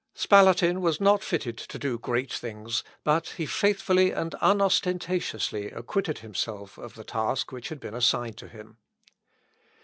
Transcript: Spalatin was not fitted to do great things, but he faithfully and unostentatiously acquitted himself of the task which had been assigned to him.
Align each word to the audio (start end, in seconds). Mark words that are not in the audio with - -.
Spalatin 0.15 0.81
was 0.81 0.99
not 0.99 1.23
fitted 1.23 1.57
to 1.59 1.77
do 1.77 1.99
great 1.99 2.33
things, 2.33 2.83
but 3.03 3.35
he 3.37 3.45
faithfully 3.45 4.09
and 4.09 4.33
unostentatiously 4.41 5.67
acquitted 5.69 6.17
himself 6.25 6.79
of 6.79 6.95
the 6.95 7.03
task 7.03 7.51
which 7.51 7.69
had 7.69 7.79
been 7.79 7.93
assigned 7.93 8.37
to 8.37 8.47
him. 8.47 8.77